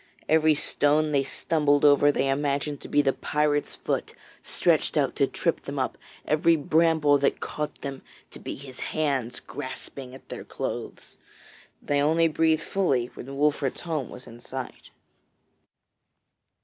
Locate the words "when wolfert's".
13.13-13.81